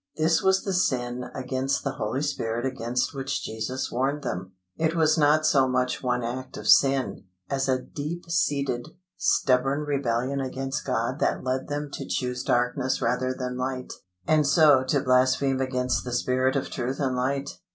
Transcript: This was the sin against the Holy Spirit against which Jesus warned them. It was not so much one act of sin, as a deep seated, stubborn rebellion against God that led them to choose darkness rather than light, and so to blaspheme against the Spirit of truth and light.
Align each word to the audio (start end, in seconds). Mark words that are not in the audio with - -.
This 0.17 0.41
was 0.41 0.63
the 0.63 0.73
sin 0.73 1.25
against 1.35 1.83
the 1.83 1.91
Holy 1.91 2.23
Spirit 2.23 2.65
against 2.65 3.13
which 3.13 3.43
Jesus 3.43 3.91
warned 3.91 4.23
them. 4.23 4.53
It 4.75 4.95
was 4.95 5.15
not 5.15 5.45
so 5.45 5.67
much 5.67 6.01
one 6.01 6.23
act 6.23 6.57
of 6.57 6.67
sin, 6.67 7.25
as 7.51 7.69
a 7.69 7.79
deep 7.83 8.25
seated, 8.27 8.87
stubborn 9.15 9.81
rebellion 9.81 10.41
against 10.41 10.87
God 10.87 11.19
that 11.19 11.43
led 11.43 11.67
them 11.67 11.91
to 11.93 12.07
choose 12.07 12.41
darkness 12.41 12.99
rather 12.99 13.31
than 13.31 13.57
light, 13.57 13.93
and 14.25 14.47
so 14.47 14.83
to 14.85 15.01
blaspheme 15.01 15.61
against 15.61 16.03
the 16.03 16.13
Spirit 16.13 16.55
of 16.55 16.71
truth 16.71 16.99
and 16.99 17.15
light. 17.15 17.59